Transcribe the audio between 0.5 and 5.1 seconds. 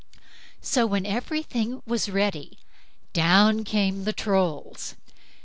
So, when everything was ready, down came the Trolls.